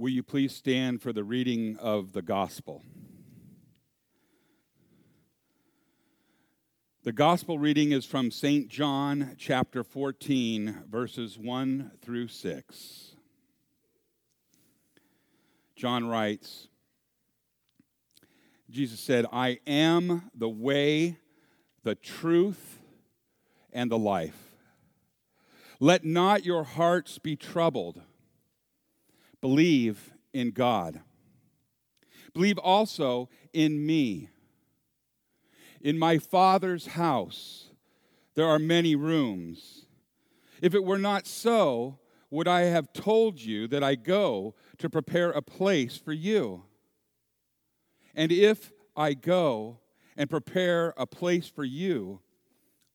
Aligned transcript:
Will 0.00 0.08
you 0.08 0.22
please 0.22 0.56
stand 0.56 1.02
for 1.02 1.12
the 1.12 1.22
reading 1.22 1.76
of 1.76 2.14
the 2.14 2.22
gospel? 2.22 2.82
The 7.02 7.12
gospel 7.12 7.58
reading 7.58 7.92
is 7.92 8.06
from 8.06 8.30
St. 8.30 8.68
John 8.68 9.34
chapter 9.36 9.84
14, 9.84 10.84
verses 10.88 11.38
1 11.38 11.90
through 12.00 12.28
6. 12.28 13.14
John 15.76 16.08
writes 16.08 16.68
Jesus 18.70 19.00
said, 19.00 19.26
I 19.30 19.58
am 19.66 20.30
the 20.34 20.48
way, 20.48 21.18
the 21.82 21.94
truth, 21.94 22.80
and 23.70 23.90
the 23.90 23.98
life. 23.98 24.56
Let 25.78 26.06
not 26.06 26.46
your 26.46 26.64
hearts 26.64 27.18
be 27.18 27.36
troubled. 27.36 28.00
Believe 29.40 30.12
in 30.32 30.50
God. 30.50 31.00
Believe 32.32 32.58
also 32.58 33.28
in 33.52 33.84
me. 33.84 34.28
In 35.80 35.98
my 35.98 36.18
Father's 36.18 36.88
house 36.88 37.70
there 38.34 38.46
are 38.46 38.58
many 38.58 38.94
rooms. 38.94 39.86
If 40.62 40.74
it 40.74 40.84
were 40.84 40.98
not 40.98 41.26
so, 41.26 41.98
would 42.30 42.46
I 42.46 42.60
have 42.62 42.92
told 42.92 43.40
you 43.40 43.66
that 43.68 43.82
I 43.82 43.96
go 43.96 44.54
to 44.78 44.88
prepare 44.88 45.30
a 45.30 45.42
place 45.42 45.96
for 45.96 46.12
you? 46.12 46.64
And 48.14 48.30
if 48.30 48.72
I 48.96 49.14
go 49.14 49.80
and 50.16 50.30
prepare 50.30 50.94
a 50.96 51.06
place 51.06 51.48
for 51.48 51.64
you, 51.64 52.20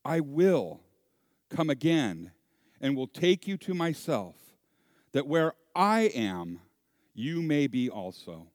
I 0.04 0.20
will 0.20 0.80
come 1.50 1.70
again 1.70 2.32
and 2.80 2.96
will 2.96 3.06
take 3.06 3.46
you 3.46 3.56
to 3.58 3.74
myself, 3.74 4.36
that 5.12 5.26
where 5.26 5.54
I 5.76 6.10
am, 6.14 6.60
you 7.14 7.42
may 7.42 7.66
be 7.66 7.90
also. 7.90 8.48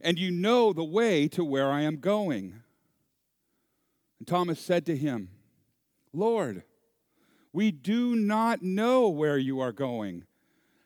And 0.00 0.18
you 0.18 0.30
know 0.30 0.72
the 0.72 0.84
way 0.84 1.26
to 1.28 1.44
where 1.44 1.70
I 1.70 1.82
am 1.82 1.96
going. 1.96 2.62
And 4.18 4.28
Thomas 4.28 4.60
said 4.60 4.86
to 4.86 4.96
him, 4.96 5.30
Lord, 6.12 6.62
we 7.52 7.72
do 7.72 8.14
not 8.14 8.62
know 8.62 9.08
where 9.08 9.38
you 9.38 9.58
are 9.60 9.72
going. 9.72 10.24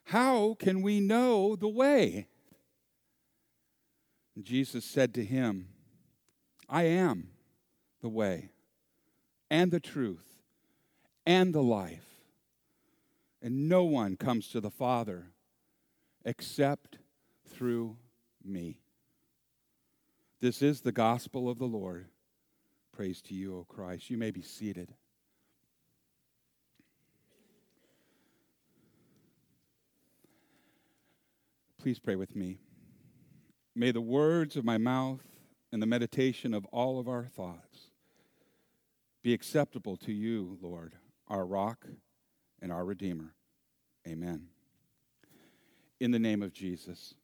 How 0.05 0.55
can 0.59 0.83
we 0.83 1.01
know 1.01 1.55
the 1.55 1.69
way? 1.69 2.27
And 4.35 4.45
Jesus 4.45 4.85
said 4.85 5.13
to 5.15 5.25
him, 5.25 5.69
I 6.69 6.85
am 6.85 7.29
the 8.01 8.09
way 8.09 8.51
and 9.51 9.71
the 9.71 9.81
truth 9.81 10.39
and 11.27 11.55
the 11.55 11.63
life. 11.63 12.12
And 13.43 13.69
no 13.69 13.83
one 13.83 14.17
comes 14.17 14.49
to 14.51 14.61
the 14.61 14.71
Father 14.71 15.33
except 16.25 16.99
through 17.49 17.97
me. 18.45 18.79
This 20.41 20.63
is 20.63 20.81
the 20.81 20.93
gospel 20.93 21.49
of 21.49 21.59
the 21.59 21.67
Lord. 21.67 22.07
Praise 22.93 23.21
to 23.23 23.35
you, 23.35 23.59
O 23.59 23.65
Christ. 23.65 24.11
You 24.11 24.17
may 24.17 24.31
be 24.31 24.43
seated. 24.43 24.95
Please 31.81 31.99
pray 31.99 32.15
with 32.15 32.37
me. 32.37 32.59
May 33.75 33.91
the 33.91 34.01
words 34.01 34.57
of 34.57 34.65
my 34.65 34.79
mouth 34.79 35.25
and 35.73 35.83
the 35.83 35.87
meditation 35.87 36.55
of 36.55 36.65
all 36.67 37.01
of 37.01 37.09
our 37.09 37.25
thoughts 37.25 37.91
be 39.23 39.33
acceptable 39.33 39.97
to 39.97 40.13
you, 40.13 40.59
Lord, 40.61 40.95
our 41.29 41.45
rock 41.45 41.87
and 42.63 42.73
our 42.73 42.85
Redeemer. 42.85 43.35
Amen. 44.07 44.47
In 46.01 46.13
the 46.13 46.19
name 46.19 46.43
of 46.43 46.53
Jesus. 46.55 47.15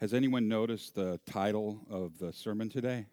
Has 0.00 0.12
anyone 0.12 0.48
noticed 0.48 0.96
the 0.96 1.18
title 1.24 1.80
of 1.88 2.18
the 2.18 2.32
sermon 2.32 2.68
today? 2.68 3.06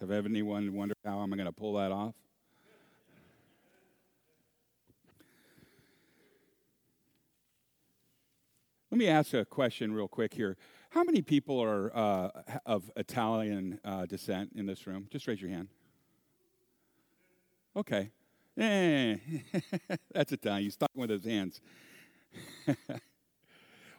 Have 0.00 0.10
anyone 0.10 0.74
wondered 0.74 0.96
how 1.04 1.18
I'm 1.18 1.30
going 1.30 1.46
to 1.46 1.52
pull 1.52 1.74
that 1.74 1.90
off? 1.92 2.14
Let 8.90 8.98
me 8.98 9.06
ask 9.06 9.34
a 9.34 9.44
question 9.44 9.92
real 9.92 10.08
quick 10.08 10.34
here. 10.34 10.56
How 10.90 11.04
many 11.04 11.20
people 11.20 11.62
are 11.62 11.94
uh, 11.94 12.30
of 12.64 12.90
Italian 12.96 13.78
uh, 13.84 14.06
descent 14.06 14.52
in 14.56 14.66
this 14.66 14.86
room? 14.86 15.06
Just 15.10 15.26
raise 15.26 15.40
your 15.40 15.50
hand. 15.50 15.68
Okay. 17.78 18.10
Eh, 18.58 19.16
that's 20.12 20.32
Italian. 20.32 20.64
He's 20.64 20.76
talking 20.76 21.00
with 21.00 21.10
his 21.10 21.24
hands. 21.24 21.60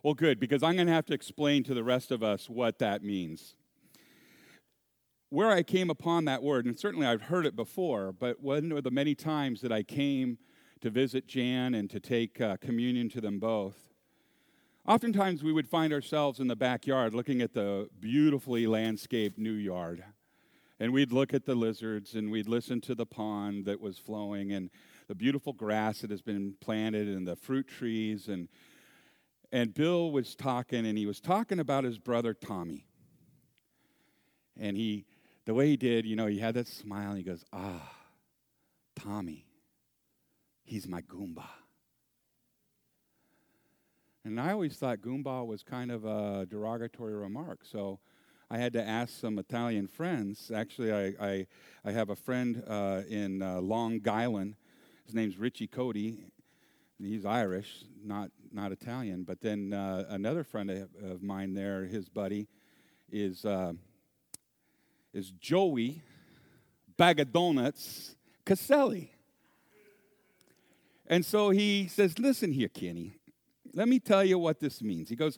well, 0.03 0.13
good, 0.13 0.37
because 0.37 0.63
I'm 0.63 0.75
going 0.75 0.87
to 0.87 0.93
have 0.93 1.05
to 1.05 1.13
explain 1.13 1.63
to 1.63 1.73
the 1.73 1.83
rest 1.83 2.11
of 2.11 2.21
us 2.21 2.49
what 2.49 2.79
that 2.79 3.03
means. 3.03 3.55
Where 5.29 5.49
I 5.49 5.63
came 5.63 5.89
upon 5.89 6.25
that 6.25 6.43
word, 6.43 6.65
and 6.65 6.77
certainly 6.77 7.07
I've 7.07 7.21
heard 7.21 7.45
it 7.45 7.55
before, 7.55 8.11
but 8.11 8.41
one 8.41 8.73
of 8.73 8.83
the 8.83 8.91
many 8.91 9.15
times 9.15 9.61
that 9.61 9.71
I 9.71 9.83
came 9.83 10.39
to 10.81 10.89
visit 10.89 11.25
Jan 11.25 11.73
and 11.73 11.89
to 11.89 12.01
take 12.01 12.41
uh, 12.41 12.57
communion 12.57 13.07
to 13.09 13.21
them 13.21 13.39
both, 13.39 13.89
Oftentimes, 14.87 15.43
we 15.43 15.53
would 15.53 15.67
find 15.67 15.93
ourselves 15.93 16.39
in 16.39 16.47
the 16.47 16.55
backyard 16.55 17.13
looking 17.13 17.41
at 17.41 17.53
the 17.53 17.87
beautifully 17.99 18.65
landscaped 18.65 19.37
new 19.37 19.51
yard. 19.51 20.03
And 20.79 20.93
we'd 20.93 21.11
look 21.11 21.33
at 21.33 21.45
the 21.45 21.55
lizards 21.55 22.15
and 22.15 22.31
we'd 22.31 22.47
listen 22.47 22.79
to 22.81 22.95
the 22.95 23.05
pond 23.05 23.65
that 23.65 23.81
was 23.81 23.97
flowing 23.97 24.53
and 24.53 24.69
the 25.07 25.15
beautiful 25.15 25.51
grass 25.51 25.99
that 25.99 26.11
has 26.11 26.21
been 26.21 26.55
planted 26.61 27.07
and 27.07 27.27
the 27.27 27.35
fruit 27.35 27.67
trees. 27.67 28.29
And, 28.29 28.47
and 29.51 29.73
Bill 29.73 30.11
was 30.11 30.35
talking, 30.35 30.85
and 30.85 30.97
he 30.97 31.05
was 31.05 31.19
talking 31.19 31.59
about 31.59 31.83
his 31.83 31.97
brother 31.97 32.33
Tommy. 32.33 32.85
And 34.57 34.77
he, 34.77 35.05
the 35.45 35.53
way 35.53 35.67
he 35.67 35.77
did, 35.77 36.05
you 36.05 36.15
know, 36.15 36.27
he 36.27 36.39
had 36.39 36.55
that 36.55 36.67
smile 36.67 37.09
and 37.09 37.17
he 37.17 37.23
goes, 37.23 37.43
Ah, 37.51 37.91
Tommy, 38.95 39.45
he's 40.63 40.87
my 40.87 41.01
Goomba. 41.01 41.47
And 44.23 44.39
I 44.39 44.51
always 44.51 44.75
thought 44.75 44.99
Goomba 44.99 45.45
was 45.45 45.63
kind 45.63 45.91
of 45.91 46.05
a 46.05 46.45
derogatory 46.45 47.15
remark. 47.15 47.61
So 47.63 47.99
I 48.51 48.57
had 48.57 48.73
to 48.73 48.83
ask 48.83 49.19
some 49.19 49.37
Italian 49.37 49.85
friends. 49.85 50.51
Actually, 50.53 50.91
I, 50.91 51.13
I, 51.23 51.47
I 51.85 51.91
have 51.91 52.09
a 52.09 52.15
friend 52.15 52.63
uh, 52.67 53.01
in 53.07 53.43
uh, 53.43 53.61
Long 53.61 54.01
Island. 54.09 54.55
His 55.05 55.13
name's 55.13 55.37
Richie 55.37 55.67
Cody. 55.67 56.23
He's 56.99 57.25
Irish, 57.25 57.83
not, 58.03 58.31
not 58.51 58.71
Italian. 58.71 59.23
But 59.23 59.41
then 59.41 59.71
uh, 59.71 60.05
another 60.09 60.43
friend 60.43 60.87
of 61.03 61.21
mine 61.21 61.53
there, 61.53 61.85
his 61.85 62.09
buddy, 62.09 62.47
is, 63.11 63.45
uh, 63.45 63.73
is 65.13 65.29
Joey 65.39 66.01
Bag 66.97 67.19
of 67.19 67.31
Donuts 67.31 68.15
Caselli. 68.45 69.11
And 71.05 71.23
so 71.23 71.51
he 71.51 71.87
says, 71.87 72.17
Listen 72.17 72.51
here, 72.51 72.67
Kenny. 72.67 73.13
Let 73.75 73.87
me 73.87 73.99
tell 73.99 74.23
you 74.23 74.39
what 74.39 74.59
this 74.59 74.81
means. 74.81 75.07
He 75.07 75.15
goes, 75.15 75.37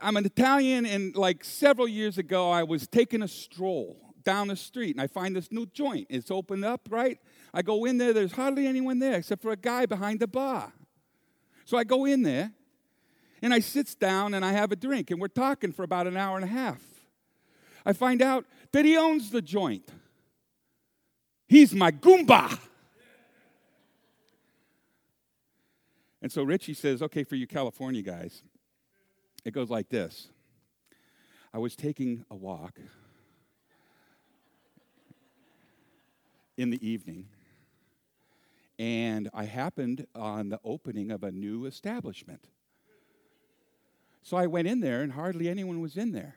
I'm 0.00 0.16
an 0.16 0.26
Italian, 0.26 0.86
and 0.86 1.16
like 1.16 1.44
several 1.44 1.88
years 1.88 2.18
ago, 2.18 2.50
I 2.50 2.62
was 2.62 2.86
taking 2.86 3.22
a 3.22 3.28
stroll 3.28 4.00
down 4.24 4.48
the 4.48 4.56
street, 4.56 4.94
and 4.94 5.00
I 5.00 5.06
find 5.06 5.34
this 5.34 5.50
new 5.50 5.66
joint. 5.66 6.06
It's 6.10 6.30
opened 6.30 6.64
up, 6.64 6.88
right? 6.90 7.18
I 7.54 7.62
go 7.62 7.84
in 7.84 7.98
there, 7.98 8.12
there's 8.12 8.32
hardly 8.32 8.66
anyone 8.66 8.98
there 8.98 9.16
except 9.16 9.42
for 9.42 9.52
a 9.52 9.56
guy 9.56 9.86
behind 9.86 10.20
the 10.20 10.26
bar. 10.26 10.72
So 11.64 11.76
I 11.76 11.84
go 11.84 12.04
in 12.04 12.22
there, 12.22 12.52
and 13.42 13.54
I 13.54 13.60
sits 13.60 13.94
down 13.94 14.34
and 14.34 14.44
I 14.44 14.52
have 14.52 14.72
a 14.72 14.76
drink, 14.76 15.10
and 15.10 15.20
we're 15.20 15.28
talking 15.28 15.72
for 15.72 15.82
about 15.82 16.06
an 16.06 16.16
hour 16.16 16.36
and 16.36 16.44
a 16.44 16.48
half. 16.48 16.82
I 17.86 17.92
find 17.92 18.20
out 18.20 18.44
that 18.72 18.84
he 18.84 18.96
owns 18.96 19.30
the 19.30 19.40
joint. 19.40 19.88
He's 21.46 21.74
my 21.74 21.90
Goomba. 21.90 22.58
And 26.20 26.30
so 26.30 26.42
Richie 26.42 26.74
says, 26.74 27.00
okay, 27.00 27.22
for 27.22 27.36
you 27.36 27.46
California 27.46 28.02
guys, 28.02 28.42
it 29.44 29.52
goes 29.52 29.70
like 29.70 29.88
this 29.88 30.28
I 31.52 31.58
was 31.58 31.76
taking 31.76 32.24
a 32.30 32.34
walk 32.34 32.78
in 36.56 36.70
the 36.70 36.86
evening, 36.86 37.26
and 38.78 39.30
I 39.32 39.44
happened 39.44 40.06
on 40.14 40.48
the 40.48 40.60
opening 40.64 41.10
of 41.10 41.22
a 41.22 41.30
new 41.30 41.66
establishment. 41.66 42.48
So 44.22 44.36
I 44.36 44.46
went 44.46 44.68
in 44.68 44.80
there, 44.80 45.02
and 45.02 45.12
hardly 45.12 45.48
anyone 45.48 45.80
was 45.80 45.96
in 45.96 46.12
there. 46.12 46.34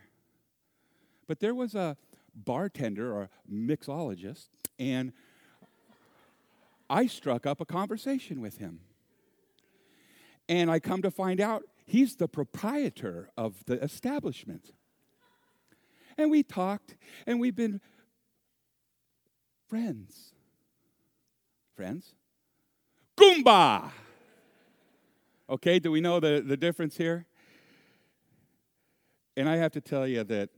But 1.27 1.39
there 1.39 1.55
was 1.55 1.75
a 1.75 1.97
bartender 2.33 3.13
or 3.13 3.29
mixologist, 3.51 4.47
and 4.79 5.11
I 6.89 7.07
struck 7.07 7.45
up 7.45 7.61
a 7.61 7.65
conversation 7.65 8.41
with 8.41 8.57
him. 8.57 8.81
And 10.47 10.69
I 10.69 10.79
come 10.79 11.01
to 11.01 11.11
find 11.11 11.39
out 11.39 11.63
he's 11.91 12.15
the 12.15 12.27
proprietor 12.27 13.29
of 13.37 13.65
the 13.65 13.73
establishment. 13.83 14.71
And 16.17 16.31
we 16.31 16.41
talked, 16.41 16.95
and 17.27 17.39
we've 17.39 17.55
been 17.55 17.81
friends. 19.67 20.33
Friends? 21.75 22.15
Goomba! 23.17 23.91
Okay, 25.49 25.79
do 25.79 25.91
we 25.91 25.99
know 25.99 26.21
the, 26.21 26.41
the 26.45 26.55
difference 26.55 26.95
here? 26.95 27.25
And 29.35 29.49
I 29.49 29.57
have 29.57 29.73
to 29.73 29.81
tell 29.81 30.07
you 30.07 30.23
that 30.23 30.49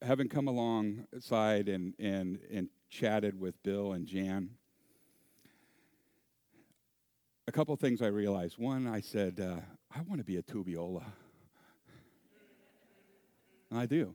having 0.00 0.28
come 0.28 0.46
alongside 0.46 1.68
and, 1.68 1.94
and, 1.98 2.38
and 2.52 2.68
chatted 2.88 3.38
with 3.40 3.60
Bill 3.64 3.94
and 3.94 4.06
Jan, 4.06 4.50
a 7.50 7.52
couple 7.52 7.74
things 7.74 8.00
I 8.00 8.06
realized. 8.06 8.58
One, 8.58 8.86
I 8.86 9.00
said, 9.00 9.40
uh, 9.40 9.56
I 9.92 10.02
want 10.02 10.20
to 10.20 10.24
be 10.24 10.36
a 10.36 10.42
Tubbiola. 10.42 11.02
I 13.74 13.86
do. 13.86 14.14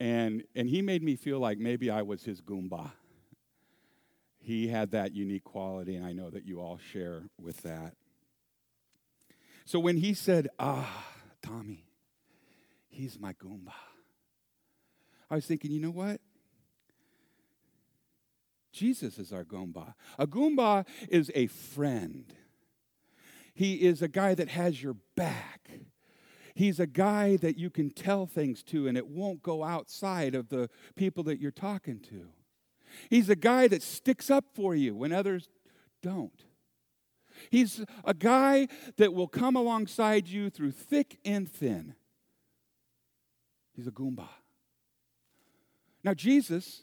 And, 0.00 0.42
and 0.56 0.66
he 0.66 0.80
made 0.80 1.02
me 1.02 1.14
feel 1.14 1.40
like 1.40 1.58
maybe 1.58 1.90
I 1.90 2.00
was 2.00 2.24
his 2.24 2.40
Goomba. 2.40 2.90
He 4.38 4.66
had 4.66 4.92
that 4.92 5.14
unique 5.14 5.44
quality, 5.44 5.94
and 5.94 6.06
I 6.06 6.14
know 6.14 6.30
that 6.30 6.46
you 6.46 6.58
all 6.58 6.78
share 6.78 7.24
with 7.38 7.58
that. 7.64 7.96
So 9.66 9.78
when 9.78 9.98
he 9.98 10.14
said, 10.14 10.48
Ah, 10.58 11.04
Tommy, 11.42 11.84
he's 12.88 13.20
my 13.20 13.34
Goomba, 13.34 13.74
I 15.30 15.34
was 15.34 15.44
thinking, 15.44 15.70
you 15.70 15.80
know 15.80 15.90
what? 15.90 16.18
Jesus 18.72 19.18
is 19.18 19.32
our 19.32 19.44
Goomba. 19.44 19.94
A 20.18 20.26
Goomba 20.26 20.86
is 21.08 21.30
a 21.34 21.46
friend. 21.46 22.32
He 23.54 23.74
is 23.74 24.00
a 24.00 24.08
guy 24.08 24.34
that 24.34 24.48
has 24.48 24.82
your 24.82 24.96
back. 25.14 25.70
He's 26.54 26.80
a 26.80 26.86
guy 26.86 27.36
that 27.36 27.58
you 27.58 27.70
can 27.70 27.90
tell 27.90 28.26
things 28.26 28.62
to, 28.64 28.86
and 28.86 28.96
it 28.96 29.08
won't 29.08 29.42
go 29.42 29.62
outside 29.62 30.34
of 30.34 30.48
the 30.48 30.68
people 30.96 31.22
that 31.24 31.38
you're 31.38 31.50
talking 31.50 32.00
to. 32.10 32.28
He's 33.08 33.28
a 33.28 33.36
guy 33.36 33.68
that 33.68 33.82
sticks 33.82 34.30
up 34.30 34.44
for 34.54 34.74
you 34.74 34.94
when 34.94 35.12
others 35.12 35.48
don't. 36.02 36.44
He's 37.50 37.84
a 38.04 38.14
guy 38.14 38.68
that 38.98 39.14
will 39.14 39.28
come 39.28 39.56
alongside 39.56 40.28
you 40.28 40.50
through 40.50 40.72
thick 40.72 41.18
and 41.24 41.50
thin. 41.50 41.94
He's 43.74 43.86
a 43.86 43.90
Goomba. 43.90 44.28
Now, 46.04 46.14
Jesus, 46.14 46.82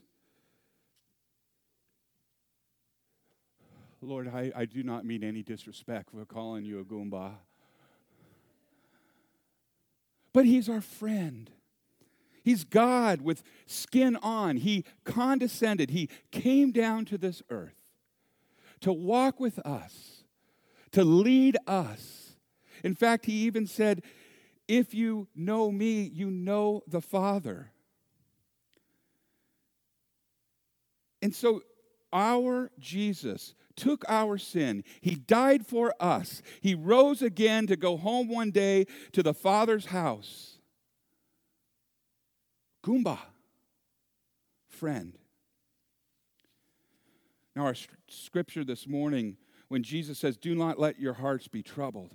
Lord, 4.01 4.27
I, 4.27 4.51
I 4.55 4.65
do 4.65 4.83
not 4.83 5.05
mean 5.05 5.23
any 5.23 5.43
disrespect 5.43 6.11
for 6.11 6.25
calling 6.25 6.63
you 6.63 6.79
a 6.79 6.83
Goomba. 6.83 7.33
But 10.31 10.45
He's 10.45 10.69
our 10.69 10.81
friend. 10.81 11.49
He's 12.43 12.63
God 12.63 13.21
with 13.21 13.43
skin 13.65 14.15
on. 14.17 14.57
He 14.57 14.85
condescended. 15.03 15.89
He 15.89 16.09
came 16.31 16.71
down 16.71 17.05
to 17.05 17.17
this 17.17 17.41
earth 17.49 17.75
to 18.81 18.93
walk 18.93 19.39
with 19.39 19.59
us, 19.59 20.23
to 20.91 21.03
lead 21.03 21.57
us. 21.67 22.37
In 22.83 22.95
fact, 22.95 23.25
He 23.25 23.33
even 23.33 23.67
said, 23.67 24.03
If 24.67 24.93
you 24.93 25.27
know 25.35 25.71
me, 25.71 26.03
you 26.03 26.31
know 26.31 26.83
the 26.87 27.01
Father. 27.01 27.71
And 31.21 31.35
so, 31.35 31.61
our 32.13 32.71
Jesus 32.79 33.53
took 33.79 34.03
our 34.07 34.37
sin. 34.37 34.83
He 35.01 35.15
died 35.15 35.65
for 35.65 35.93
us. 35.99 36.41
He 36.61 36.75
rose 36.75 37.21
again 37.21 37.65
to 37.67 37.75
go 37.75 37.97
home 37.97 38.27
one 38.27 38.51
day 38.51 38.85
to 39.13 39.23
the 39.23 39.33
Father's 39.33 39.87
house. 39.87 40.59
Goomba, 42.83 43.17
friend. 44.67 45.17
Now, 47.55 47.65
our 47.65 47.75
scripture 48.07 48.63
this 48.63 48.87
morning, 48.87 49.37
when 49.69 49.83
Jesus 49.83 50.19
says, 50.19 50.37
Do 50.37 50.55
not 50.55 50.79
let 50.79 50.99
your 50.99 51.13
hearts 51.13 51.47
be 51.47 51.63
troubled. 51.63 52.13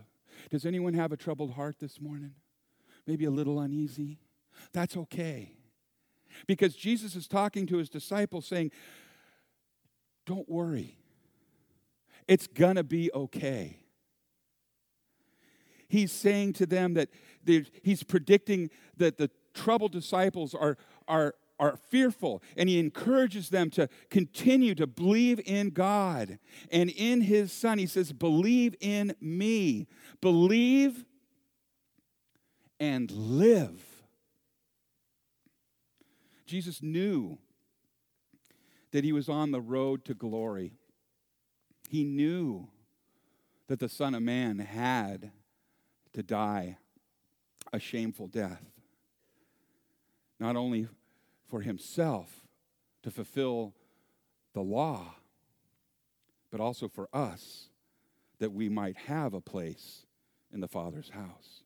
Does 0.51 0.67
anyone 0.67 0.95
have 0.95 1.13
a 1.13 1.17
troubled 1.17 1.53
heart 1.53 1.77
this 1.81 2.01
morning? 2.01 2.35
Maybe 3.07 3.25
a 3.25 3.31
little 3.31 3.61
uneasy? 3.61 4.19
That's 4.73 4.97
okay. 4.97 5.53
Because 6.47 6.75
Jesus 6.75 7.15
is 7.15 7.29
talking 7.29 7.67
to 7.67 7.77
his 7.77 7.89
disciples 7.89 8.47
saying, 8.47 8.71
Don't 10.27 10.49
worry. 10.49 10.99
It's 12.27 12.47
going 12.47 12.77
to 12.77 12.85
be 12.85 13.11
okay. 13.13 13.79
He's 15.89 16.13
saying 16.13 16.55
to 16.55 16.67
them 16.67 16.95
that 16.95 17.11
he's 17.83 18.03
predicting 18.03 18.71
that 18.97 19.17
the 19.17 19.31
troubled 19.53 19.93
disciples 19.93 20.55
are, 20.55 20.77
are, 21.07 21.35
are 21.61 21.77
fearful, 21.77 22.43
and 22.57 22.69
he 22.69 22.79
encourages 22.79 23.51
them 23.51 23.71
to 23.71 23.89
continue 24.11 24.75
to 24.75 24.87
believe 24.87 25.41
in 25.45 25.71
God 25.71 26.39
and 26.73 26.91
in 26.91 27.21
his 27.21 27.53
Son. 27.53 27.79
He 27.79 27.87
says, 27.87 28.13
Believe 28.13 28.75
in 28.81 29.15
me. 29.21 29.87
Believe 30.21 31.05
and 32.81 33.11
live. 33.11 33.83
Jesus 36.47 36.83
knew 36.83 37.39
that 38.91 39.05
he 39.05 39.13
was 39.13 39.29
on 39.29 39.51
the 39.51 39.61
road 39.61 40.05
to 40.05 40.15
glory. 40.15 40.73
He 41.95 42.03
knew 42.03 42.67
that 43.69 43.79
the 43.79 43.89
Son 43.89 44.17
of 44.17 44.23
Man 44.25 44.59
had 44.59 45.31
to 46.13 46.25
die 46.25 46.79
a 47.73 47.79
shameful 47.79 48.27
death, 48.27 48.65
not 50.41 50.57
only 50.57 50.89
for 51.47 51.61
himself 51.61 52.49
to 53.05 53.13
fulfill 53.13 53.75
the 54.55 54.61
law, 54.61 55.15
but 56.51 56.61
also 56.61 56.89
for 56.89 57.09
us 57.13 57.69
that 58.41 58.53
we 58.53 58.69
might 58.69 58.97
have 58.97 59.33
a 59.33 59.41
place 59.41 60.05
in 60.53 60.59
the 60.59 60.67
Father's 60.67 61.11
house. 61.11 61.63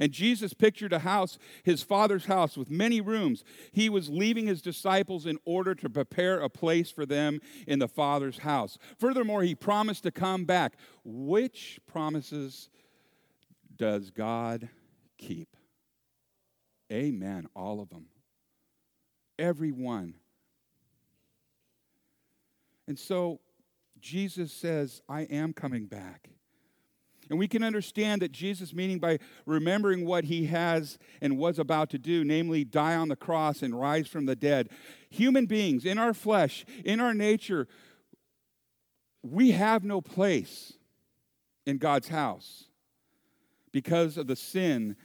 And 0.00 0.12
Jesus 0.12 0.52
pictured 0.52 0.92
a 0.92 1.00
house, 1.00 1.38
his 1.62 1.82
father's 1.82 2.26
house, 2.26 2.56
with 2.56 2.70
many 2.70 3.00
rooms. 3.00 3.44
He 3.72 3.88
was 3.88 4.08
leaving 4.08 4.46
his 4.46 4.62
disciples 4.62 5.26
in 5.26 5.38
order 5.44 5.74
to 5.74 5.88
prepare 5.88 6.40
a 6.40 6.48
place 6.48 6.90
for 6.90 7.06
them 7.06 7.40
in 7.66 7.78
the 7.78 7.88
Father's 7.88 8.38
house. 8.38 8.78
Furthermore, 8.98 9.42
he 9.42 9.54
promised 9.54 10.02
to 10.04 10.10
come 10.10 10.44
back. 10.44 10.74
Which 11.04 11.80
promises 11.86 12.68
does 13.76 14.10
God 14.10 14.68
keep? 15.16 15.56
Amen. 16.92 17.48
All 17.54 17.80
of 17.80 17.90
them. 17.90 18.06
Every 19.38 19.72
one. 19.72 20.14
And 22.86 22.98
so 22.98 23.40
Jesus 24.00 24.52
says, 24.52 25.02
I 25.08 25.22
am 25.22 25.52
coming 25.52 25.86
back. 25.86 26.30
And 27.30 27.38
we 27.38 27.48
can 27.48 27.62
understand 27.62 28.22
that 28.22 28.32
Jesus' 28.32 28.72
meaning 28.72 28.98
by 28.98 29.18
remembering 29.44 30.06
what 30.06 30.24
he 30.24 30.46
has 30.46 30.98
and 31.20 31.36
was 31.36 31.58
about 31.58 31.90
to 31.90 31.98
do, 31.98 32.24
namely 32.24 32.64
die 32.64 32.96
on 32.96 33.08
the 33.08 33.16
cross 33.16 33.62
and 33.62 33.78
rise 33.78 34.08
from 34.08 34.26
the 34.26 34.36
dead. 34.36 34.70
Human 35.10 35.46
beings, 35.46 35.84
in 35.84 35.98
our 35.98 36.14
flesh, 36.14 36.64
in 36.84 37.00
our 37.00 37.12
nature, 37.12 37.68
we 39.22 39.50
have 39.50 39.84
no 39.84 40.00
place 40.00 40.72
in 41.66 41.76
God's 41.76 42.08
house 42.08 42.64
because 43.72 44.16
of 44.16 44.26
the 44.26 44.36
sin 44.36 44.96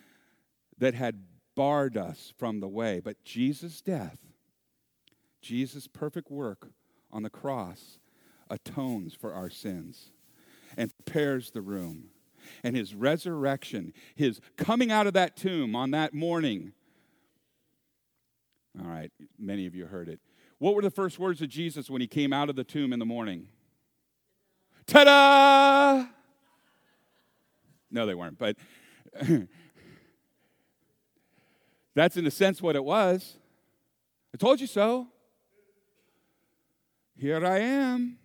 that 0.77 0.93
had 0.93 1.23
barred 1.55 1.97
us 1.97 2.33
from 2.37 2.61
the 2.61 2.67
way. 2.67 3.01
But 3.03 3.23
Jesus' 3.25 3.81
death, 3.81 4.17
Jesus' 5.41 5.87
perfect 5.87 6.31
work 6.31 6.69
on 7.11 7.23
the 7.23 7.29
cross, 7.29 7.99
atones 8.49 9.13
for 9.13 9.33
our 9.33 9.49
sins 9.49 10.12
and 10.77 10.91
prepares 10.95 11.51
the 11.51 11.61
room 11.61 12.09
and 12.63 12.75
his 12.75 12.93
resurrection, 12.93 13.93
his 14.15 14.39
coming 14.57 14.91
out 14.91 15.07
of 15.07 15.13
that 15.13 15.35
tomb 15.35 15.75
on 15.75 15.91
that 15.91 16.13
morning. 16.13 16.73
All 18.79 18.87
right, 18.87 19.11
many 19.37 19.65
of 19.65 19.75
you 19.75 19.85
heard 19.85 20.09
it. 20.09 20.19
What 20.57 20.75
were 20.75 20.81
the 20.81 20.89
first 20.89 21.19
words 21.19 21.41
of 21.41 21.49
Jesus 21.49 21.89
when 21.89 22.01
he 22.01 22.07
came 22.07 22.33
out 22.33 22.49
of 22.49 22.55
the 22.55 22.63
tomb 22.63 22.93
in 22.93 22.99
the 22.99 23.05
morning? 23.05 23.47
Ta 24.85 25.03
da! 25.03 26.05
No, 27.91 28.05
they 28.05 28.15
weren't, 28.15 28.39
but 28.39 28.55
that's 31.95 32.17
in 32.17 32.25
a 32.25 32.31
sense 32.31 32.61
what 32.61 32.75
it 32.75 32.83
was. 32.83 33.37
I 34.33 34.37
told 34.37 34.59
you 34.59 34.67
so. 34.67 35.07
Here 37.15 37.45
I 37.45 37.59
am. 37.59 38.17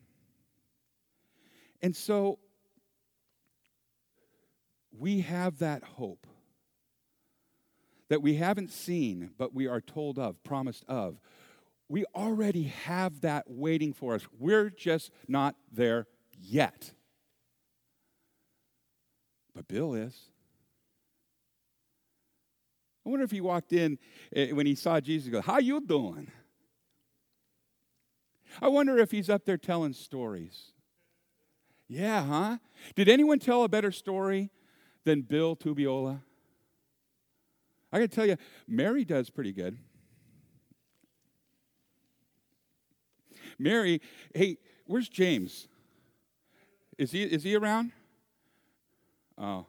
And 1.81 1.95
so 1.95 2.39
we 4.97 5.21
have 5.21 5.59
that 5.59 5.85
hope 5.85 6.27
that 8.09 8.23
we 8.23 8.35
haven't 8.35 8.71
seen, 8.71 9.31
but 9.39 9.55
we 9.55 9.67
are 9.67 9.81
told 9.81 10.19
of, 10.19 10.43
promised 10.43 10.85
of. 10.89 11.21
We 11.89 12.05
already 12.15 12.65
have 12.85 13.21
that 13.21 13.45
waiting 13.49 13.93
for 13.93 14.15
us. 14.15 14.27
We're 14.39 14.71
just 14.71 15.11
not 15.27 15.57
there 15.73 16.07
yet. 16.41 16.93
But 19.55 19.69
Bill 19.69 19.95
is. 19.95 20.31
I 23.05 23.11
wonder 23.11 23.25
if 23.25 23.31
he 23.31 23.41
walked 23.41 23.73
in 23.73 23.99
eh, 24.35 24.53
when 24.53 24.67
he 24.67 24.75
saw 24.75 25.01
Jesus 25.01 25.31
go, 25.31 25.41
How 25.41 25.59
you 25.59 25.81
doing? 25.81 26.31
I 28.61 28.69
wonder 28.69 28.99
if 28.99 29.11
he's 29.11 29.31
up 29.31 29.45
there 29.45 29.57
telling 29.57 29.93
stories. 29.93 30.73
Yeah, 31.89 32.25
huh? 32.25 32.59
Did 32.95 33.09
anyone 33.09 33.39
tell 33.39 33.65
a 33.65 33.69
better 33.69 33.91
story 33.91 34.51
than 35.05 35.23
Bill 35.23 35.57
Tubbiola? 35.57 36.21
I 37.91 37.99
to 38.01 38.09
tell 38.09 38.27
you, 38.27 38.37
Mary 38.67 39.05
does 39.05 39.31
pretty 39.31 39.53
good. 39.53 39.79
Mary, 43.59 44.01
hey, 44.35 44.59
where's 44.87 45.09
James? 45.09 45.67
Is 46.99 47.11
he 47.11 47.23
is 47.23 47.43
he 47.43 47.57
around? 47.57 47.93
Oh. 49.39 49.67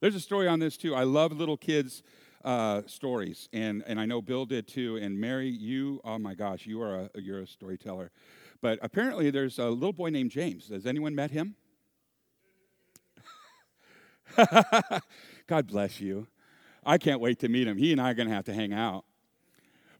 There's 0.00 0.14
a 0.14 0.20
story 0.20 0.48
on 0.48 0.58
this 0.58 0.76
too. 0.76 0.94
I 0.94 1.04
love 1.04 1.32
little 1.32 1.56
kids' 1.56 2.02
uh, 2.44 2.82
stories, 2.86 3.48
and, 3.52 3.82
and 3.86 4.00
I 4.00 4.06
know 4.06 4.22
Bill 4.22 4.46
did 4.46 4.68
too. 4.68 4.96
And 4.96 5.18
Mary, 5.18 5.48
you, 5.48 6.00
oh 6.04 6.18
my 6.18 6.34
gosh, 6.34 6.66
you 6.66 6.80
are 6.80 7.08
a 7.14 7.20
you're 7.20 7.40
a 7.40 7.46
storyteller. 7.46 8.10
But 8.60 8.78
apparently, 8.82 9.30
there's 9.30 9.58
a 9.58 9.68
little 9.68 9.92
boy 9.92 10.10
named 10.10 10.30
James. 10.30 10.68
Has 10.68 10.86
anyone 10.86 11.14
met 11.14 11.30
him? 11.30 11.54
God 15.46 15.66
bless 15.66 16.00
you. 16.00 16.26
I 16.84 16.98
can't 16.98 17.20
wait 17.20 17.38
to 17.40 17.48
meet 17.48 17.68
him. 17.68 17.76
He 17.76 17.92
and 17.92 18.00
I 18.00 18.10
are 18.10 18.14
going 18.14 18.28
to 18.28 18.34
have 18.34 18.44
to 18.46 18.54
hang 18.54 18.72
out. 18.72 19.04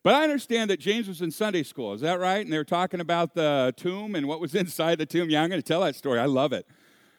But 0.02 0.14
I 0.14 0.22
understand 0.22 0.70
that 0.70 0.80
James 0.80 1.08
was 1.08 1.20
in 1.20 1.30
Sunday 1.30 1.62
school. 1.62 1.92
Is 1.92 2.00
that 2.00 2.20
right? 2.20 2.44
And 2.44 2.52
they 2.52 2.56
were 2.56 2.64
talking 2.64 3.00
about 3.00 3.34
the 3.34 3.74
tomb 3.76 4.14
and 4.14 4.26
what 4.26 4.40
was 4.40 4.54
inside 4.56 4.98
the 4.98 5.06
tomb. 5.06 5.30
Yeah, 5.30 5.42
I'm 5.42 5.50
going 5.50 5.60
to 5.60 5.66
tell 5.66 5.82
that 5.82 5.96
story. 5.96 6.18
I 6.18 6.26
love 6.26 6.52
it. 6.52 6.66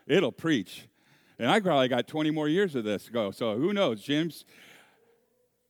It'll 0.08 0.32
preach. 0.32 0.88
And 1.38 1.50
I 1.50 1.60
probably 1.60 1.88
got 1.88 2.08
20 2.08 2.32
more 2.32 2.48
years 2.48 2.76
of 2.76 2.84
this 2.84 3.06
to 3.06 3.12
go. 3.12 3.32
So 3.32 3.58
who 3.58 3.74
knows, 3.74 4.02
James? 4.02 4.44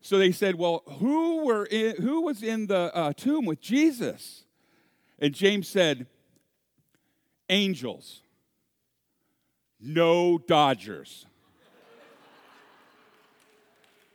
So 0.01 0.17
they 0.17 0.31
said, 0.31 0.55
well, 0.55 0.83
who, 0.99 1.43
were 1.43 1.65
in, 1.65 2.01
who 2.01 2.21
was 2.21 2.41
in 2.41 2.67
the 2.67 2.95
uh, 2.95 3.13
tomb 3.13 3.45
with 3.45 3.59
Jesus? 3.59 4.45
And 5.19 5.33
James 5.33 5.67
said, 5.67 6.07
angels. 7.49 8.21
No 9.79 10.37
Dodgers. 10.37 11.25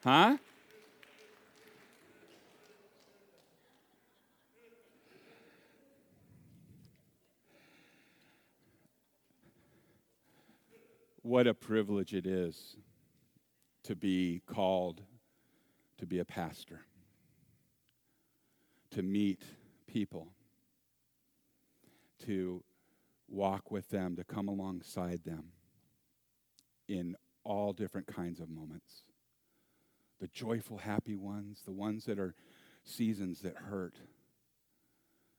huh? 0.02 0.36
What 11.22 11.46
a 11.46 11.54
privilege 11.54 12.14
it 12.14 12.26
is 12.26 12.76
to 13.84 13.96
be 13.96 14.42
called 14.46 15.02
to 15.98 16.06
be 16.06 16.18
a 16.18 16.24
pastor, 16.24 16.80
to 18.90 19.02
meet 19.02 19.40
people, 19.86 20.28
to 22.26 22.62
walk 23.28 23.70
with 23.70 23.88
them, 23.90 24.16
to 24.16 24.24
come 24.24 24.48
alongside 24.48 25.24
them 25.24 25.52
in 26.88 27.16
all 27.44 27.72
different 27.72 28.06
kinds 28.06 28.40
of 28.40 28.48
moments. 28.48 29.04
The 30.20 30.28
joyful, 30.28 30.78
happy 30.78 31.16
ones, 31.16 31.62
the 31.64 31.72
ones 31.72 32.04
that 32.04 32.18
are 32.18 32.34
seasons 32.84 33.40
that 33.40 33.56
hurt. 33.56 33.94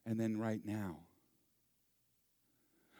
And 0.05 0.19
then 0.19 0.37
right 0.37 0.61
now, 0.63 0.99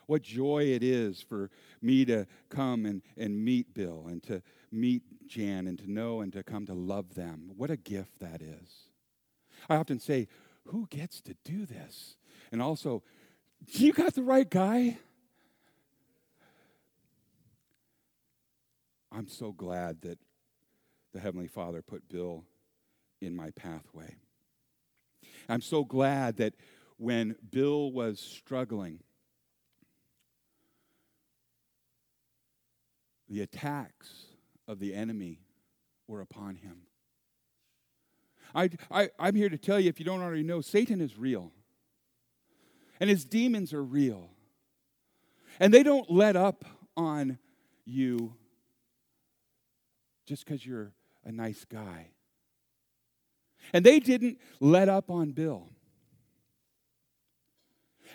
what 0.07 0.21
joy 0.21 0.65
it 0.65 0.83
is 0.83 1.21
for 1.21 1.49
me 1.81 2.05
to 2.05 2.27
come 2.49 2.85
and, 2.85 3.01
and 3.17 3.43
meet 3.43 3.73
Bill 3.73 4.05
and 4.07 4.21
to 4.23 4.41
meet 4.71 5.01
Jan 5.27 5.67
and 5.67 5.79
to 5.79 5.91
know 5.91 6.21
and 6.21 6.31
to 6.33 6.43
come 6.43 6.65
to 6.67 6.73
love 6.73 7.15
them. 7.15 7.51
What 7.55 7.71
a 7.71 7.77
gift 7.77 8.19
that 8.19 8.41
is. 8.41 8.89
I 9.67 9.77
often 9.77 9.99
say, 9.99 10.27
who 10.65 10.87
gets 10.89 11.21
to 11.21 11.35
do 11.43 11.65
this? 11.65 12.17
And 12.51 12.61
also, 12.61 13.03
you 13.67 13.93
got 13.93 14.13
the 14.13 14.23
right 14.23 14.49
guy. 14.49 14.97
I'm 19.11 19.27
so 19.27 19.51
glad 19.51 20.01
that 20.01 20.19
the 21.13 21.19
Heavenly 21.19 21.47
Father 21.47 21.81
put 21.81 22.09
Bill 22.09 22.43
in 23.21 23.35
my 23.35 23.51
pathway. 23.51 24.15
I'm 25.47 25.61
so 25.61 25.83
glad 25.83 26.37
that 26.37 26.53
when 26.97 27.35
Bill 27.49 27.91
was 27.91 28.19
struggling, 28.19 28.99
the 33.29 33.41
attacks 33.41 34.25
of 34.67 34.79
the 34.79 34.93
enemy 34.93 35.39
were 36.07 36.21
upon 36.21 36.55
him. 36.55 36.81
I, 38.53 38.69
I, 38.89 39.09
I'm 39.19 39.35
here 39.35 39.49
to 39.49 39.57
tell 39.57 39.79
you, 39.79 39.89
if 39.89 39.99
you 39.99 40.05
don't 40.05 40.21
already 40.21 40.43
know, 40.43 40.61
Satan 40.61 41.01
is 41.01 41.17
real. 41.17 41.51
And 42.99 43.09
his 43.09 43.25
demons 43.25 43.73
are 43.73 43.83
real. 43.83 44.29
And 45.59 45.73
they 45.73 45.83
don't 45.83 46.09
let 46.09 46.35
up 46.35 46.65
on 46.97 47.37
you 47.85 48.33
just 50.25 50.45
because 50.45 50.65
you're 50.65 50.91
a 51.23 51.31
nice 51.31 51.65
guy. 51.65 52.07
And 53.73 53.85
they 53.85 53.99
didn't 53.99 54.39
let 54.59 54.89
up 54.89 55.09
on 55.09 55.31
Bill. 55.31 55.69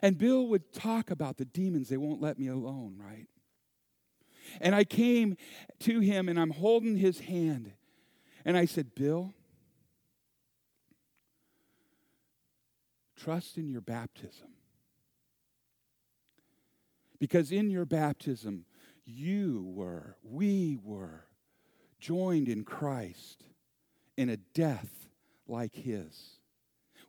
And 0.02 0.16
Bill 0.16 0.46
would 0.48 0.72
talk 0.72 1.10
about 1.10 1.36
the 1.36 1.44
demons, 1.44 1.88
they 1.88 1.96
won't 1.96 2.20
let 2.20 2.38
me 2.38 2.48
alone, 2.48 2.96
right? 2.98 3.26
And 4.60 4.74
I 4.74 4.84
came 4.84 5.36
to 5.80 6.00
him 6.00 6.28
and 6.28 6.38
I'm 6.40 6.50
holding 6.50 6.96
his 6.96 7.20
hand. 7.20 7.72
And 8.44 8.56
I 8.56 8.64
said, 8.64 8.94
Bill, 8.94 9.34
trust 13.16 13.58
in 13.58 13.68
your 13.68 13.82
baptism. 13.82 14.48
Because 17.20 17.52
in 17.52 17.70
your 17.70 17.84
baptism, 17.84 18.64
you 19.04 19.62
were, 19.66 20.16
we 20.24 20.78
were 20.82 21.26
joined 22.00 22.48
in 22.48 22.64
Christ 22.64 23.44
in 24.16 24.28
a 24.28 24.38
death 24.38 25.08
like 25.46 25.74
his. 25.74 26.38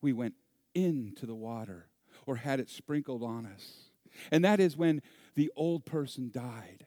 We 0.01 0.13
went 0.13 0.35
into 0.75 1.25
the 1.25 1.35
water 1.35 1.87
or 2.25 2.35
had 2.35 2.59
it 2.59 2.69
sprinkled 2.69 3.23
on 3.23 3.45
us. 3.45 3.91
And 4.31 4.43
that 4.43 4.59
is 4.59 4.75
when 4.75 5.01
the 5.35 5.51
old 5.55 5.85
person 5.85 6.29
died. 6.31 6.85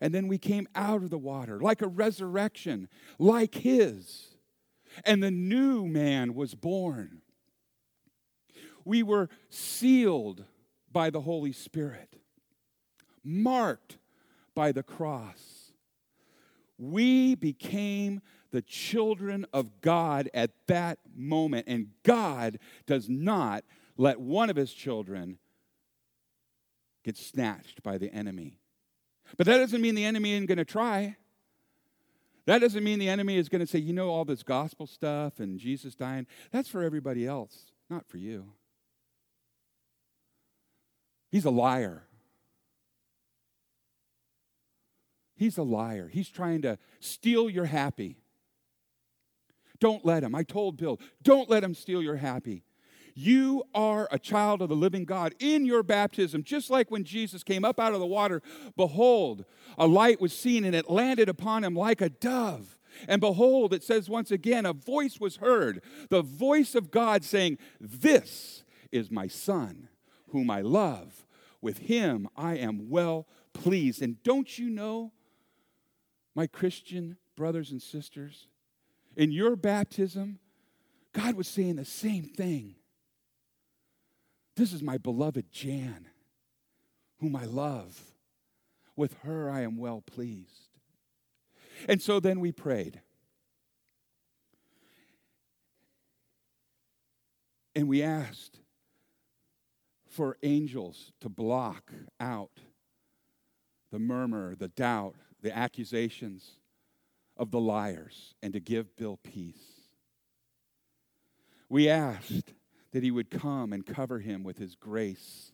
And 0.00 0.12
then 0.12 0.28
we 0.28 0.38
came 0.38 0.66
out 0.74 1.02
of 1.02 1.10
the 1.10 1.18
water 1.18 1.60
like 1.60 1.82
a 1.82 1.88
resurrection, 1.88 2.88
like 3.18 3.54
his. 3.54 4.34
And 5.04 5.22
the 5.22 5.30
new 5.30 5.86
man 5.86 6.34
was 6.34 6.54
born. 6.54 7.22
We 8.84 9.02
were 9.02 9.28
sealed 9.50 10.44
by 10.90 11.10
the 11.10 11.20
Holy 11.20 11.52
Spirit, 11.52 12.16
marked 13.28 13.98
by 14.54 14.72
the 14.72 14.82
cross. 14.82 15.72
We 16.78 17.34
became 17.34 18.22
the 18.50 18.62
children 18.62 19.46
of 19.52 19.80
God 19.80 20.30
at 20.32 20.50
that 20.68 20.98
moment, 21.14 21.66
and 21.68 21.88
God 22.02 22.58
does 22.86 23.08
not 23.08 23.64
let 23.96 24.20
one 24.20 24.48
of 24.48 24.56
his 24.56 24.72
children 24.72 25.38
get 27.04 27.16
snatched 27.16 27.82
by 27.82 27.98
the 27.98 28.12
enemy. 28.12 28.58
But 29.36 29.46
that 29.46 29.58
doesn't 29.58 29.80
mean 29.80 29.94
the 29.94 30.04
enemy 30.04 30.32
isn't 30.32 30.46
going 30.46 30.58
to 30.58 30.64
try. 30.64 31.16
That 32.46 32.60
doesn't 32.60 32.82
mean 32.82 32.98
the 32.98 33.10
enemy 33.10 33.36
is 33.36 33.50
going 33.50 33.60
to 33.60 33.66
say, 33.66 33.78
you 33.78 33.92
know, 33.92 34.08
all 34.08 34.24
this 34.24 34.42
gospel 34.42 34.86
stuff 34.86 35.38
and 35.38 35.58
Jesus 35.58 35.94
dying, 35.94 36.26
that's 36.50 36.68
for 36.68 36.82
everybody 36.82 37.26
else, 37.26 37.66
not 37.90 38.06
for 38.06 38.16
you. 38.16 38.52
He's 41.30 41.44
a 41.44 41.50
liar. 41.50 42.04
He's 45.38 45.56
a 45.56 45.62
liar. 45.62 46.10
He's 46.12 46.28
trying 46.28 46.62
to 46.62 46.78
steal 46.98 47.48
your 47.48 47.66
happy. 47.66 48.16
Don't 49.78 50.04
let 50.04 50.24
him. 50.24 50.34
I 50.34 50.42
told 50.42 50.76
Bill, 50.76 50.98
don't 51.22 51.48
let 51.48 51.62
him 51.62 51.74
steal 51.74 52.02
your 52.02 52.16
happy. 52.16 52.64
You 53.14 53.62
are 53.72 54.08
a 54.10 54.18
child 54.18 54.62
of 54.62 54.68
the 54.68 54.74
living 54.74 55.04
God 55.04 55.36
in 55.38 55.64
your 55.64 55.84
baptism, 55.84 56.42
just 56.42 56.70
like 56.70 56.90
when 56.90 57.04
Jesus 57.04 57.44
came 57.44 57.64
up 57.64 57.78
out 57.78 57.94
of 57.94 58.00
the 58.00 58.06
water. 58.06 58.42
Behold, 58.76 59.44
a 59.78 59.86
light 59.86 60.20
was 60.20 60.32
seen 60.32 60.64
and 60.64 60.74
it 60.74 60.90
landed 60.90 61.28
upon 61.28 61.62
him 61.62 61.76
like 61.76 62.00
a 62.00 62.08
dove. 62.08 62.76
And 63.06 63.20
behold, 63.20 63.72
it 63.72 63.84
says 63.84 64.10
once 64.10 64.32
again, 64.32 64.66
a 64.66 64.72
voice 64.72 65.20
was 65.20 65.36
heard, 65.36 65.82
the 66.10 66.22
voice 66.22 66.74
of 66.74 66.90
God 66.90 67.22
saying, 67.22 67.58
This 67.80 68.64
is 68.90 69.08
my 69.08 69.28
son, 69.28 69.88
whom 70.30 70.50
I 70.50 70.62
love. 70.62 71.26
With 71.60 71.78
him 71.78 72.28
I 72.36 72.56
am 72.56 72.90
well 72.90 73.28
pleased. 73.52 74.02
And 74.02 74.20
don't 74.24 74.58
you 74.58 74.68
know, 74.68 75.12
my 76.38 76.46
Christian 76.46 77.16
brothers 77.34 77.72
and 77.72 77.82
sisters, 77.82 78.46
in 79.16 79.32
your 79.32 79.56
baptism, 79.56 80.38
God 81.12 81.34
was 81.34 81.48
saying 81.48 81.74
the 81.74 81.84
same 81.84 82.26
thing. 82.26 82.76
This 84.54 84.72
is 84.72 84.80
my 84.80 84.98
beloved 84.98 85.50
Jan, 85.50 86.06
whom 87.18 87.34
I 87.34 87.44
love. 87.44 88.00
With 88.94 89.16
her 89.24 89.50
I 89.50 89.62
am 89.62 89.78
well 89.78 90.00
pleased. 90.00 90.68
And 91.88 92.00
so 92.00 92.20
then 92.20 92.38
we 92.38 92.52
prayed. 92.52 93.00
And 97.74 97.88
we 97.88 98.00
asked, 98.00 98.60
for 100.06 100.38
angels 100.44 101.10
to 101.20 101.28
block 101.28 101.90
out 102.20 102.60
the 103.90 103.98
murmur, 103.98 104.54
the 104.54 104.68
doubt, 104.68 105.16
the 105.42 105.56
accusations 105.56 106.52
of 107.36 107.50
the 107.50 107.60
liars, 107.60 108.34
and 108.42 108.52
to 108.52 108.60
give 108.60 108.96
Bill 108.96 109.18
peace. 109.22 109.88
We 111.68 111.88
asked 111.88 112.52
that 112.92 113.02
he 113.02 113.10
would 113.10 113.30
come 113.30 113.72
and 113.72 113.86
cover 113.86 114.18
him 114.18 114.42
with 114.42 114.58
his 114.58 114.74
grace, 114.74 115.52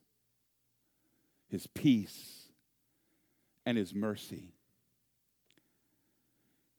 his 1.49 1.67
peace, 1.67 2.45
and 3.67 3.77
his 3.77 3.95
mercy. 3.95 4.55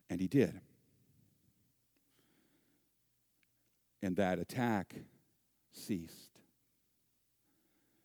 And 0.10 0.20
he 0.20 0.28
did. 0.28 0.60
And 4.02 4.16
that 4.16 4.40
attack 4.40 4.96
ceased. 5.72 6.40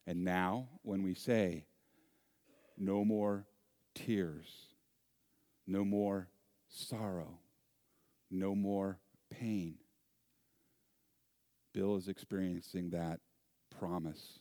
And 0.06 0.24
now, 0.24 0.68
when 0.82 1.02
we 1.02 1.14
say, 1.14 1.66
no 2.76 3.04
more 3.04 3.46
tears, 3.94 4.69
no 5.70 5.84
more 5.84 6.26
sorrow, 6.68 7.38
no 8.28 8.56
more 8.56 8.98
pain, 9.30 9.76
Bill 11.72 11.94
is 11.94 12.08
experiencing 12.08 12.90
that 12.90 13.20
promise 13.78 14.40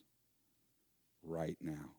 right 1.23 1.57
now. 1.61 1.91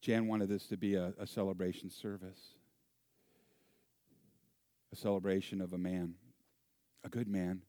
Jan 0.00 0.26
wanted 0.26 0.48
this 0.48 0.66
to 0.68 0.78
be 0.78 0.94
a, 0.94 1.12
a 1.18 1.26
celebration 1.26 1.90
service, 1.90 2.54
a 4.90 4.96
celebration 4.96 5.60
of 5.60 5.74
a 5.74 5.78
man, 5.78 6.14
a 7.04 7.10
good 7.10 7.28
man, 7.28 7.60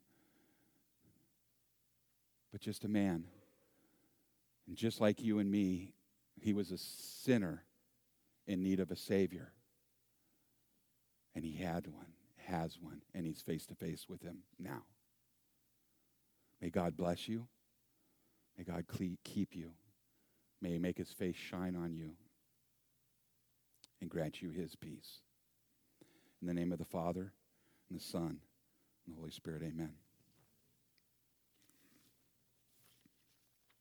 but 2.53 2.61
just 2.61 2.85
a 2.85 2.87
man. 2.87 3.25
And 4.69 4.77
just 4.77 5.01
like 5.01 5.19
you 5.19 5.39
and 5.39 5.49
me, 5.49 5.93
he 6.39 6.53
was 6.53 6.69
a 6.69 6.77
sinner 6.77 7.63
in 8.45 8.61
need 8.61 8.79
of 8.79 8.91
a 8.91 8.95
Savior. 8.95 9.51
And 11.33 11.43
he 11.43 11.55
had 11.55 11.87
one, 11.87 12.13
has 12.45 12.77
one, 12.79 13.01
and 13.15 13.25
he's 13.25 13.41
face 13.41 13.65
to 13.65 13.73
face 13.75 14.05
with 14.07 14.21
him 14.21 14.43
now. 14.59 14.83
May 16.61 16.69
God 16.69 16.95
bless 16.95 17.27
you. 17.27 17.47
May 18.59 18.63
God 18.63 18.85
keep 19.23 19.55
you. 19.55 19.71
May 20.61 20.73
he 20.73 20.77
make 20.77 20.99
his 20.99 21.11
face 21.13 21.35
shine 21.35 21.75
on 21.75 21.95
you 21.95 22.11
and 24.01 24.09
grant 24.09 24.39
you 24.39 24.51
his 24.51 24.75
peace. 24.75 25.21
In 26.41 26.47
the 26.47 26.53
name 26.53 26.71
of 26.71 26.77
the 26.77 26.85
Father, 26.85 27.33
and 27.89 27.99
the 27.99 28.03
Son, 28.03 28.37
and 29.07 29.15
the 29.15 29.17
Holy 29.17 29.31
Spirit, 29.31 29.63
amen. 29.63 29.93